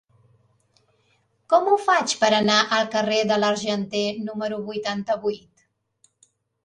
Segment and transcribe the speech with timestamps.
[1.53, 5.67] Com ho faig per anar al carrer de l'Argenter número vuitanta-vuit?